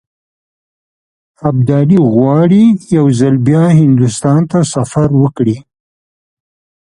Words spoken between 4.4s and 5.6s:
ته سفر وکړي.